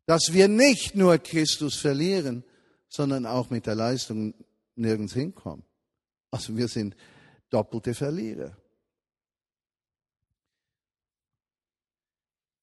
[0.06, 2.44] dass wir nicht nur Christus verlieren,
[2.88, 4.34] sondern auch mit der Leistung
[4.76, 5.65] nirgends hinkommen.
[6.32, 6.96] Also wir sind
[7.50, 8.56] doppelte Verlierer.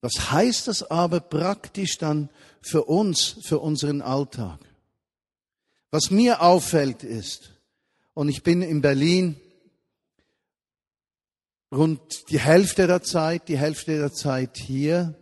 [0.00, 2.28] Was heißt das aber praktisch dann
[2.60, 4.58] für uns, für unseren Alltag?
[5.90, 7.51] Was mir auffällt ist,
[8.14, 9.36] und ich bin in Berlin
[11.72, 15.18] rund die Hälfte der Zeit, die Hälfte der Zeit hier.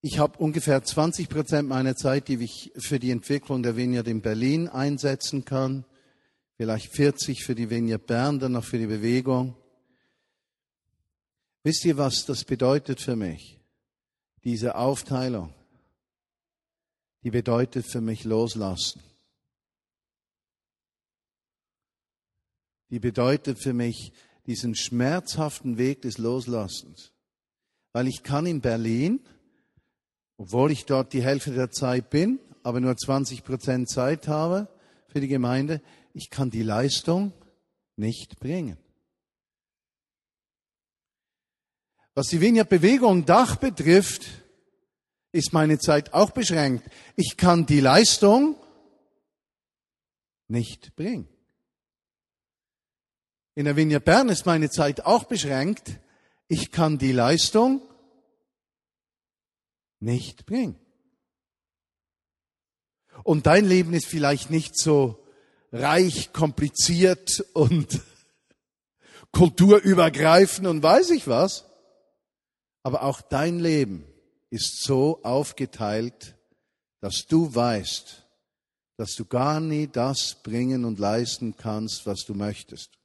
[0.00, 4.22] Ich habe ungefähr 20 Prozent meiner Zeit, die ich für die Entwicklung der Vineyard in
[4.22, 5.84] Berlin einsetzen kann.
[6.56, 9.56] vielleicht 40 für die Vineyard Bern, dann noch für die Bewegung.
[11.64, 13.58] Wisst ihr, was das bedeutet für mich?
[14.44, 15.52] Diese Aufteilung,
[17.22, 19.00] die bedeutet für mich loslassen.
[22.92, 24.12] Die bedeutet für mich
[24.46, 27.12] diesen schmerzhaften Weg des Loslassens.
[27.92, 29.20] Weil ich kann in Berlin,
[30.36, 34.68] obwohl ich dort die Hälfte der Zeit bin, aber nur 20 Prozent Zeit habe
[35.08, 35.80] für die Gemeinde,
[36.12, 37.32] ich kann die Leistung
[37.96, 38.76] nicht bringen.
[42.14, 44.26] Was die Vineyard Bewegung Dach betrifft,
[45.32, 46.84] ist meine Zeit auch beschränkt.
[47.16, 48.56] Ich kann die Leistung
[50.46, 51.31] nicht bringen.
[53.54, 55.98] In der Vineyard Bern ist meine Zeit auch beschränkt.
[56.48, 57.82] Ich kann die Leistung
[60.00, 60.78] nicht bringen.
[63.24, 65.24] Und dein Leben ist vielleicht nicht so
[65.70, 68.00] reich, kompliziert und
[69.32, 71.66] kulturübergreifend und weiß ich was.
[72.82, 74.06] Aber auch dein Leben
[74.50, 76.36] ist so aufgeteilt,
[77.00, 78.26] dass du weißt,
[78.96, 83.01] dass du gar nie das bringen und leisten kannst, was du möchtest.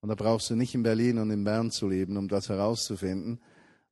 [0.00, 3.40] Und da brauchst du nicht in Berlin und in Bern zu leben, um das herauszufinden.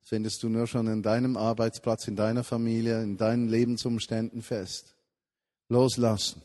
[0.01, 4.95] Das findest du nur schon in deinem Arbeitsplatz, in deiner Familie, in deinen Lebensumständen fest.
[5.67, 6.41] Loslassen.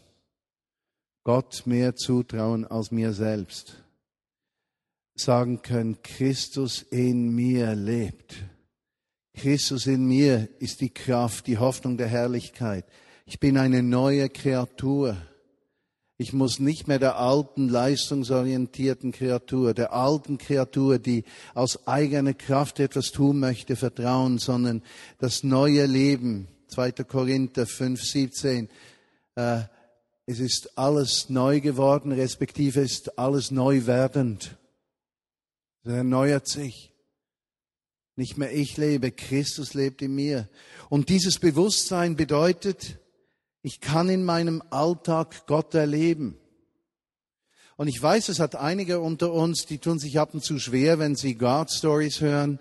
[1.23, 3.85] Gott mehr zutrauen als mir selbst
[5.15, 8.35] sagen können, Christus in mir lebt.
[9.35, 12.85] Christus in mir ist die Kraft, die Hoffnung der Herrlichkeit.
[13.27, 15.17] Ich bin eine neue Kreatur.
[16.17, 21.25] Ich muss nicht mehr der alten, leistungsorientierten Kreatur, der alten Kreatur, die
[21.55, 24.83] aus eigener Kraft etwas tun möchte, vertrauen, sondern
[25.19, 26.47] das neue Leben.
[26.69, 26.93] 2.
[26.93, 28.69] Korinther 5, 17.
[29.35, 29.63] Äh,
[30.27, 34.57] es ist alles neu geworden, respektive ist alles neu werdend.
[35.83, 36.93] Es erneuert sich.
[38.17, 40.49] Nicht mehr ich lebe, Christus lebt in mir.
[40.89, 42.99] Und dieses Bewusstsein bedeutet,
[43.65, 46.37] ich kann in meinem Alltag Gott erleben.
[47.77, 50.99] Und ich weiß, es hat einige unter uns, die tun sich ab und zu schwer,
[50.99, 52.61] wenn sie God Stories hören,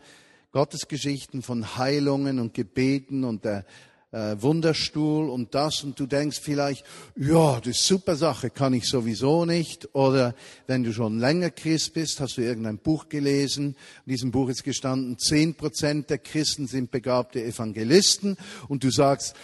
[0.54, 3.66] Gottesgeschichten von Heilungen und Gebeten und der
[4.14, 8.88] äh, Wunderstuhl und das und du denkst vielleicht, ja, das ist super Sache, kann ich
[8.88, 9.94] sowieso nicht.
[9.94, 10.36] Oder
[10.68, 13.76] wenn du schon länger Christ bist, hast du irgendein Buch gelesen.
[14.06, 19.36] In diesem Buch ist gestanden, zehn Prozent der Christen sind begabte Evangelisten und du sagst,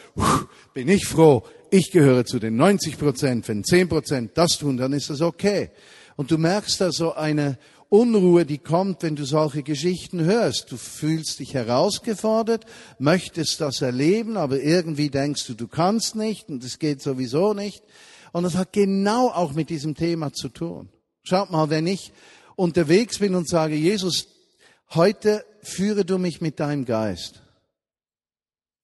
[0.74, 3.48] bin ich froh, ich gehöre zu den 90 Prozent.
[3.48, 5.72] Wenn zehn Prozent das tun, dann ist das okay.
[6.16, 7.58] Und du merkst da so eine
[7.90, 10.72] Unruhe, die kommt, wenn du solche Geschichten hörst.
[10.72, 12.66] Du fühlst dich herausgefordert,
[13.00, 17.84] möchtest das erleben, aber irgendwie denkst du, du kannst nicht und es geht sowieso nicht.
[18.32, 20.90] Und das hat genau auch mit diesem Thema zu tun.
[21.24, 22.14] Schaut mal, wenn ich
[22.56, 24.28] unterwegs bin und sage, Jesus,
[24.94, 27.42] heute führe du mich mit deinem Geist.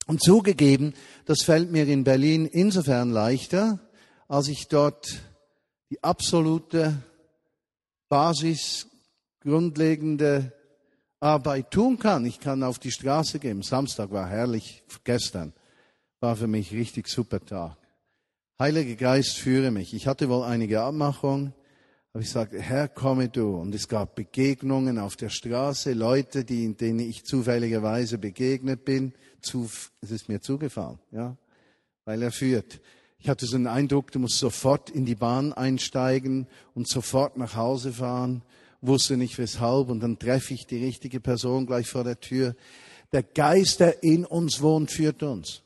[0.08, 0.94] Und zugegeben,
[1.26, 3.80] das fällt mir in Berlin insofern leichter,
[4.28, 5.22] als ich dort
[5.92, 7.04] die absolute
[8.10, 8.88] Basis
[9.46, 10.52] grundlegende
[11.20, 12.26] Arbeit tun kann.
[12.26, 13.62] Ich kann auf die Straße gehen.
[13.62, 15.54] Samstag war herrlich, gestern
[16.20, 17.78] war für mich richtig super Tag.
[18.60, 19.94] Heiliger Geist, führe mich.
[19.94, 21.54] Ich hatte wohl einige Abmachungen,
[22.14, 23.56] aber ich sagte, Herr, komme du.
[23.56, 29.14] Und es gab Begegnungen auf der Straße, Leute, die, denen ich zufälligerweise begegnet bin.
[29.42, 29.70] Zu,
[30.02, 31.36] es ist mir zugefallen, ja,
[32.06, 32.82] weil er führt.
[33.20, 37.56] Ich hatte so einen Eindruck, du musst sofort in die Bahn einsteigen und sofort nach
[37.56, 38.42] Hause fahren
[38.88, 42.56] wusste nicht weshalb und dann treffe ich die richtige Person gleich vor der Tür.
[43.12, 45.62] Der Geist, der in uns wohnt, führt uns.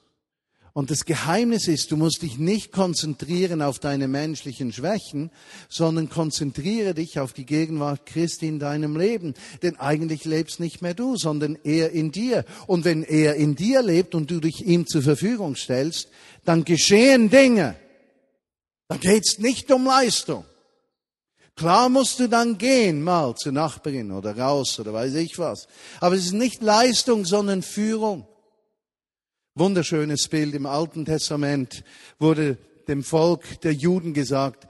[0.73, 5.31] Und das Geheimnis ist, du musst dich nicht konzentrieren auf deine menschlichen Schwächen,
[5.67, 9.33] sondern konzentriere dich auf die Gegenwart Christi in deinem Leben.
[9.61, 12.45] Denn eigentlich lebst nicht mehr du, sondern er in dir.
[12.67, 16.07] Und wenn er in dir lebt und du dich ihm zur Verfügung stellst,
[16.45, 17.75] dann geschehen Dinge.
[18.87, 20.45] Da geht's nicht um Leistung.
[21.59, 25.67] Klar musst du dann gehen, mal zur Nachbarin oder raus oder weiß ich was.
[25.99, 28.25] Aber es ist nicht Leistung, sondern Führung.
[29.55, 31.83] Wunderschönes Bild im Alten Testament
[32.17, 34.69] wurde dem Volk der Juden gesagt,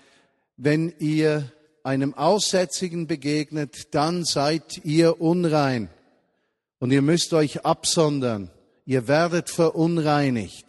[0.58, 1.52] wenn ihr
[1.84, 5.90] einem Aussätzigen begegnet, dann seid ihr unrein
[6.80, 8.50] und ihr müsst euch absondern.
[8.86, 10.66] Ihr werdet verunreinigt.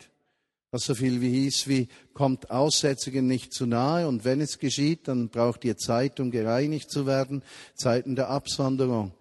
[0.70, 5.08] Was so viel wie hieß wie, kommt Aussätzigen nicht zu nahe und wenn es geschieht,
[5.08, 7.42] dann braucht ihr Zeit, um gereinigt zu werden,
[7.74, 9.12] Zeiten der Absonderung.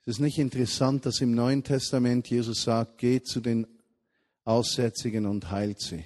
[0.00, 3.66] Es ist nicht interessant, dass im Neuen Testament Jesus sagt, geht zu den
[4.44, 6.04] Aussätzigen und heilt sie.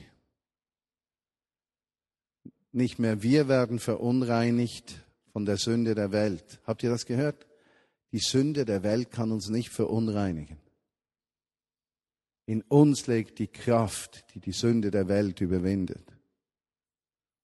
[2.72, 6.61] nicht mehr wir werden verunreinigt von der Sünde der Welt.
[6.64, 7.46] Habt ihr das gehört?
[8.12, 10.58] Die Sünde der Welt kann uns nicht verunreinigen.
[12.48, 16.16] In uns liegt die Kraft, die die Sünde der Welt überwindet.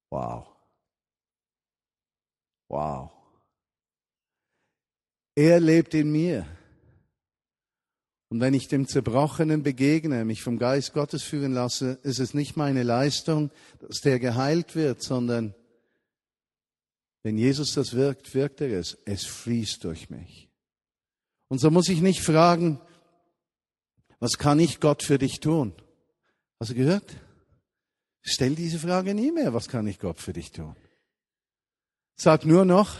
[0.09, 0.47] Wow.
[2.71, 3.13] Wow.
[5.35, 6.47] Er lebt in mir.
[8.31, 12.57] Und wenn ich dem Zerbrochenen begegne, mich vom Geist Gottes führen lasse, ist es nicht
[12.57, 15.55] meine Leistung, dass der geheilt wird, sondern
[17.23, 18.97] wenn Jesus das wirkt, wirkt er es.
[19.05, 20.49] Es fließt durch mich.
[21.49, 22.81] Und so muss ich nicht fragen,
[24.25, 25.75] was kann ich Gott für dich tun?
[26.59, 27.15] Hast du gehört?
[28.23, 30.75] Stell diese Frage nie mehr, was kann ich Gott für dich tun?
[32.17, 32.97] Sag nur noch,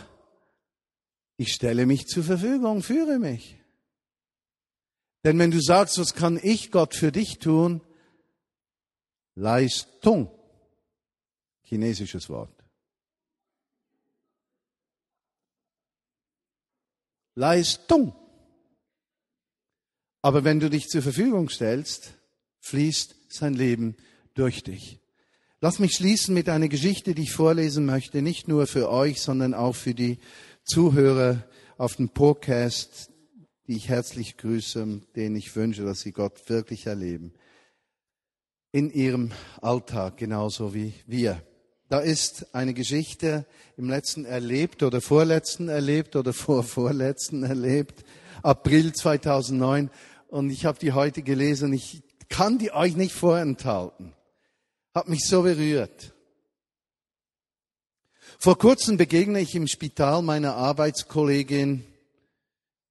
[1.37, 3.57] ich stelle mich zur Verfügung, führe mich.
[5.23, 7.81] Denn wenn du sagst, was kann ich Gott für dich tun?
[9.33, 10.29] Leistung.
[11.63, 12.53] Chinesisches Wort.
[17.33, 18.13] Leistung.
[20.25, 22.15] Aber wenn du dich zur Verfügung stellst,
[22.61, 23.95] fließt sein Leben
[24.33, 24.97] durch dich.
[25.61, 29.53] Lass mich schließen mit einer Geschichte, die ich vorlesen möchte, nicht nur für euch, sondern
[29.53, 30.17] auch für die
[30.63, 31.43] Zuhörer
[31.77, 33.11] auf dem Podcast,
[33.67, 37.31] die ich herzlich grüße, denen ich wünsche, dass sie Gott wirklich erleben.
[38.71, 39.29] In ihrem
[39.61, 41.39] Alltag, genauso wie wir.
[41.87, 43.45] Da ist eine Geschichte
[43.77, 48.03] im letzten erlebt oder vorletzten erlebt oder vorvorletzten erlebt,
[48.41, 49.91] April 2009
[50.35, 51.71] und ich habe die heute gelesen.
[51.71, 54.11] Ich kann die euch nicht vorenthalten.
[54.93, 56.13] Hat mich so berührt.
[58.37, 61.85] Vor kurzem begegne ich im Spital meiner Arbeitskollegin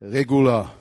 [0.01, 0.75] Regula.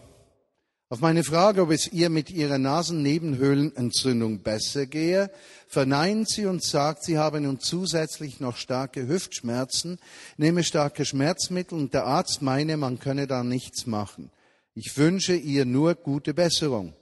[0.87, 5.31] Auf meine Frage, ob es ihr mit ihrer Nasennebenhöhlenentzündung besser gehe,
[5.67, 9.99] verneint sie und sagt, sie habe nun zusätzlich noch starke Hüftschmerzen,
[10.37, 14.31] nehme starke Schmerzmittel und der Arzt meine, man könne da nichts machen.
[14.75, 16.93] Ich wünsche ihr nur gute Besserung.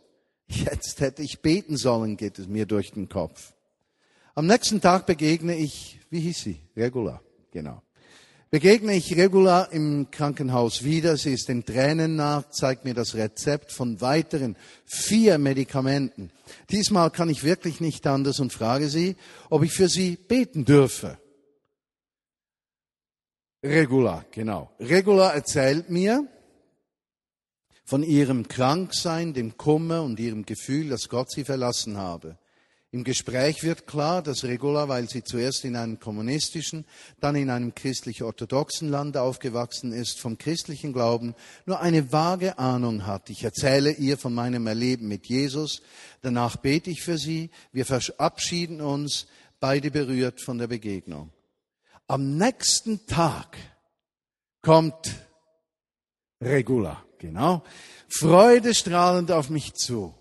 [0.48, 3.54] Jetzt hätte ich beten sollen, geht es mir durch den Kopf.
[4.36, 6.62] Am nächsten Tag begegne ich, wie hieß sie?
[6.76, 7.82] Regula, genau.
[8.50, 11.16] Begegne ich Regula im Krankenhaus wieder.
[11.16, 16.32] Sie ist in Tränen nach, zeigt mir das Rezept von weiteren vier Medikamenten.
[16.70, 19.16] Diesmal kann ich wirklich nicht anders und frage sie,
[19.50, 21.18] ob ich für sie beten dürfe.
[23.64, 24.70] Regula, genau.
[24.82, 26.28] Regula erzählt mir,
[27.84, 32.38] von ihrem Kranksein, dem Kummer und ihrem Gefühl, dass Gott sie verlassen habe.
[32.94, 36.86] Im Gespräch wird klar, dass Regula, weil sie zuerst in einem kommunistischen,
[37.22, 41.34] dann in einem christlich-orthodoxen Land aufgewachsen ist, vom christlichen Glauben
[41.66, 43.30] nur eine vage Ahnung hat.
[43.30, 45.82] Ich erzähle ihr von meinem Erleben mit Jesus,
[46.22, 49.26] danach bete ich für sie, wir verabschieden uns,
[49.62, 51.32] beide berührt von der Begegnung.
[52.08, 53.56] Am nächsten Tag
[54.62, 55.16] kommt
[56.42, 57.06] Regula.
[57.22, 57.64] Genau.
[58.10, 60.16] Freudestrahlend auf mich zu.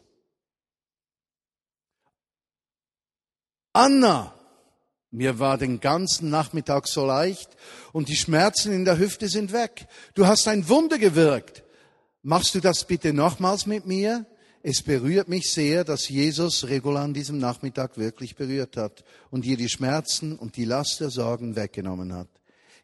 [3.73, 4.35] Anna,
[5.11, 7.57] mir war den ganzen Nachmittag so leicht
[7.95, 9.89] und die Schmerzen in der Hüfte sind weg.
[10.13, 11.65] Du hast ein Wunder gewirkt.
[12.21, 14.27] Machst du das bitte nochmals mit mir?
[14.63, 19.57] Es berührt mich sehr, dass Jesus Regula an diesem Nachmittag wirklich berührt hat und ihr
[19.57, 22.29] die Schmerzen und die Last der Sorgen weggenommen hat.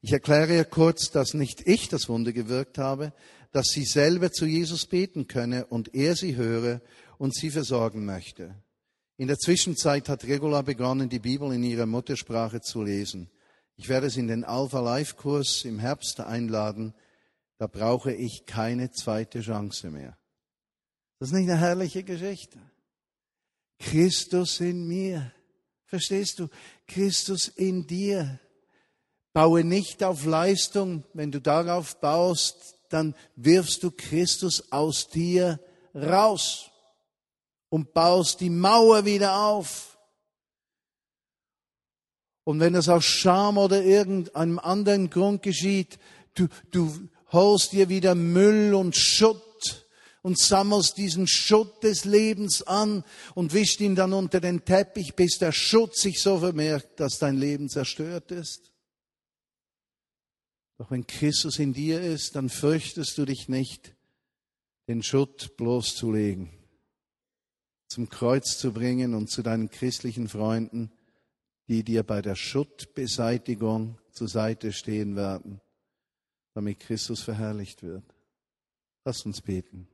[0.01, 3.13] Ich erkläre ihr kurz, dass nicht ich das Wunder gewirkt habe,
[3.57, 6.83] dass sie selber zu Jesus beten könne und er sie höre
[7.17, 8.55] und sie versorgen möchte.
[9.17, 13.31] In der Zwischenzeit hat Regula begonnen, die Bibel in ihrer Muttersprache zu lesen.
[13.77, 16.93] Ich werde sie in den Alpha Life Kurs im Herbst einladen.
[17.57, 20.19] Da brauche ich keine zweite Chance mehr.
[21.19, 22.59] Das ist nicht eine herrliche Geschichte.
[23.79, 25.33] Christus in mir.
[25.87, 26.49] Verstehst du?
[26.87, 28.39] Christus in dir.
[29.33, 31.05] Baue nicht auf Leistung.
[31.15, 35.61] Wenn du darauf baust, dann wirfst du Christus aus dir
[35.95, 36.71] raus
[37.69, 39.99] und baust die Mauer wieder auf.
[42.45, 45.99] Und wenn das aus Scham oder irgendeinem anderen Grund geschieht,
[46.35, 49.87] du, du holst dir wieder Müll und Schutt
[50.23, 55.39] und sammelst diesen Schutt des Lebens an und wischt ihn dann unter den Teppich, bis
[55.39, 58.73] der Schutt sich so vermehrt, dass dein Leben zerstört ist.
[60.79, 63.95] Doch wenn Christus in dir ist, dann fürchtest du dich nicht,
[64.89, 66.51] den Schutt bloßzulegen,
[67.89, 70.93] zum Kreuz zu bringen und zu deinen christlichen Freunden,
[71.69, 75.61] die dir bei der Schuttbeseitigung zur Seite stehen werden,
[76.55, 78.05] damit Christus verherrlicht wird.
[79.05, 79.89] Lass uns beten.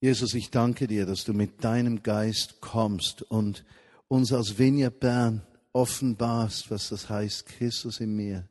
[0.00, 3.64] Jesus, ich danke dir, dass du mit deinem Geist kommst und
[4.08, 5.46] uns als Vineyard Bern
[5.76, 8.48] offenbarst, was das heißt, Christus in mir.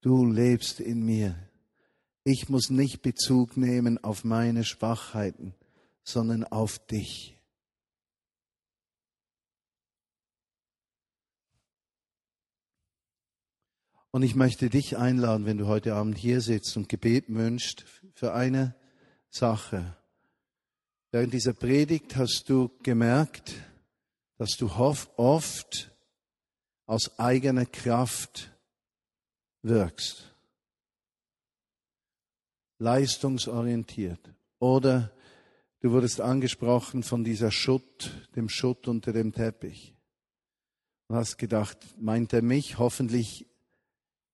[0.00, 1.36] Du lebst in mir.
[2.24, 5.54] Ich muss nicht Bezug nehmen auf meine Schwachheiten,
[6.02, 7.38] sondern auf dich.
[14.10, 18.32] Und ich möchte dich einladen, wenn du heute Abend hier sitzt und Gebet wünscht, für
[18.32, 18.74] eine
[19.28, 19.98] Sache.
[21.10, 23.52] Während dieser Predigt hast du gemerkt,
[24.38, 25.91] dass du oft
[26.86, 28.52] aus eigener Kraft
[29.62, 30.34] wirkst.
[32.78, 34.34] Leistungsorientiert.
[34.58, 35.12] Oder
[35.80, 39.94] du wurdest angesprochen von dieser Schutt, dem Schutt unter dem Teppich.
[41.08, 42.78] Du hast gedacht, meint er mich?
[42.78, 43.46] Hoffentlich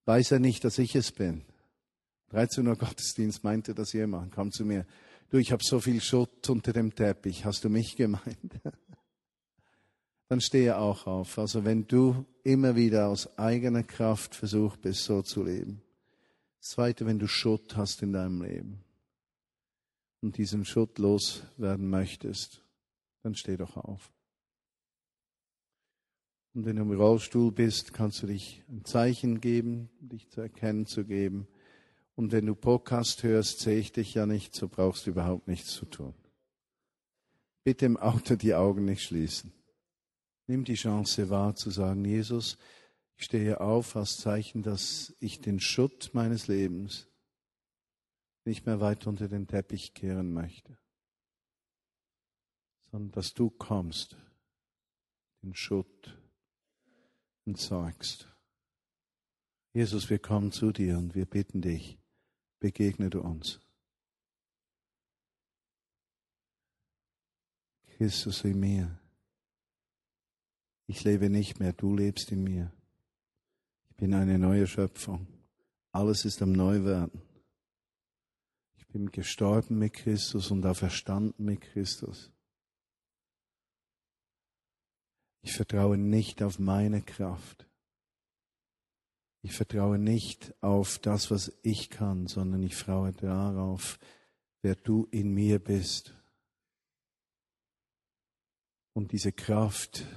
[0.05, 1.43] weiß er nicht, dass ich es bin.
[2.29, 4.85] 13 Uhr Gottesdienst meinte das jemand, kam zu mir.
[5.29, 7.45] Du, ich habe so viel Schutt unter dem Teppich.
[7.45, 8.61] Hast du mich gemeint?
[10.29, 11.37] dann stehe auch auf.
[11.37, 15.81] Also wenn du immer wieder aus eigener Kraft versucht bist, so zu leben.
[16.59, 18.83] Das Zweite, wenn du Schutt hast in deinem Leben
[20.21, 22.63] und diesen Schutt loswerden möchtest,
[23.21, 24.11] dann steh doch auf.
[26.55, 30.87] Und wenn du im Rollstuhl bist, kannst du dich ein Zeichen geben, dich zu erkennen
[30.87, 31.47] zu geben.
[32.15, 35.71] Und wenn du Podcast hörst, sehe ich dich ja nicht, so brauchst du überhaupt nichts
[35.73, 36.15] zu tun.
[37.63, 39.53] Bitte im Auto die Augen nicht schließen.
[40.49, 42.57] Nimm die Chance wahr zu sagen, Jesus,
[43.17, 47.07] ich stehe auf als Zeichen, dass ich den Schutt meines Lebens
[48.45, 50.75] nicht mehr weit unter den Teppich kehren möchte,
[52.89, 54.17] sondern dass du kommst,
[55.43, 56.19] den Schutt
[57.45, 58.27] und sagst,
[59.71, 61.99] Jesus, wir kommen zu dir und wir bitten dich,
[62.59, 63.59] begegne du uns.
[67.85, 68.99] Christus in mir.
[70.89, 72.73] Ich lebe nicht mehr, du lebst in mir.
[73.91, 75.27] Ich bin eine neue Schöpfung.
[75.91, 77.21] Alles ist am Neuwerden.
[78.75, 82.31] Ich bin gestorben mit Christus und auferstanden mit Christus.
[85.43, 87.67] Ich vertraue nicht auf meine Kraft.
[89.43, 93.99] Ich vertraue nicht auf das, was ich kann, sondern ich vertraue darauf,
[94.63, 96.15] wer du in mir bist.
[98.93, 100.07] Und diese Kraft,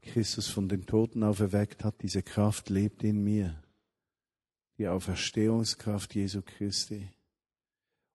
[0.00, 3.62] die Christus von den Toten auferweckt hat, diese Kraft lebt in mir.
[4.78, 7.10] Die Auferstehungskraft Jesu Christi.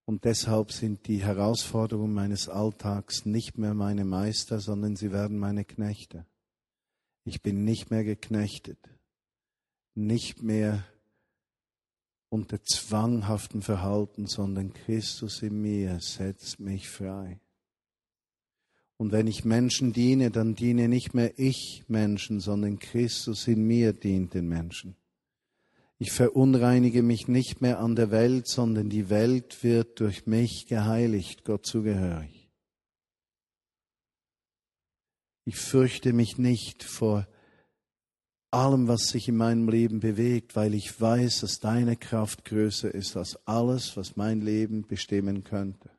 [0.05, 5.65] Und deshalb sind die Herausforderungen meines Alltags nicht mehr meine Meister, sondern sie werden meine
[5.65, 6.25] Knechte.
[7.23, 8.77] Ich bin nicht mehr geknechtet,
[9.95, 10.86] nicht mehr
[12.29, 17.39] unter zwanghaftem Verhalten, sondern Christus in mir setzt mich frei.
[18.97, 23.91] Und wenn ich Menschen diene, dann diene nicht mehr ich Menschen, sondern Christus in mir
[23.91, 24.95] dient den Menschen.
[25.97, 31.45] Ich verunreinige mich nicht mehr an der Welt, sondern die Welt wird durch mich geheiligt,
[31.45, 32.49] Gott zugehörig.
[35.45, 37.27] Ich fürchte mich nicht vor
[38.51, 43.15] allem, was sich in meinem Leben bewegt, weil ich weiß, dass deine Kraft größer ist
[43.15, 45.94] als alles, was mein Leben bestimmen könnte.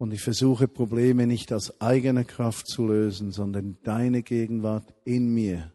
[0.00, 5.74] Und ich versuche Probleme nicht aus eigener Kraft zu lösen, sondern deine Gegenwart in mir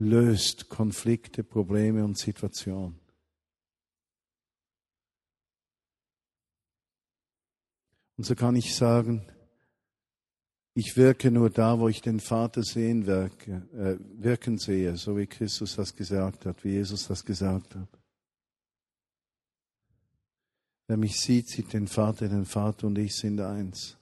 [0.00, 2.98] löst Konflikte, Probleme und Situationen.
[8.16, 9.24] Und so kann ich sagen,
[10.74, 15.28] ich wirke nur da, wo ich den Vater sehen wirke, äh, wirken sehe, so wie
[15.28, 17.97] Christus das gesagt hat, wie Jesus das gesagt hat.
[20.88, 23.98] Wer mich sieht, sieht den Vater, den Vater und ich sind eins.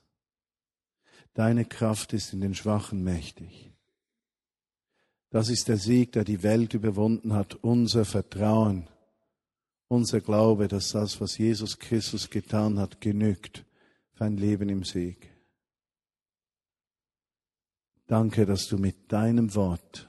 [1.34, 3.72] Deine Kraft ist in den Schwachen mächtig.
[5.30, 8.88] Das ist der Sieg, der die Welt überwunden hat, unser Vertrauen,
[9.88, 13.64] unser Glaube, dass das, was Jesus Christus getan hat, genügt
[14.12, 15.28] für ein Leben im Sieg.
[18.06, 20.08] Danke, dass du mit deinem Wort,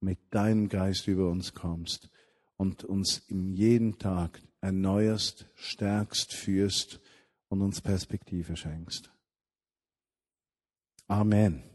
[0.00, 2.08] mit deinem Geist über uns kommst
[2.56, 7.00] und uns im jeden Tag erneuerst, stärkst, führst
[7.48, 9.12] und uns Perspektive schenkst.
[11.08, 11.71] Amen.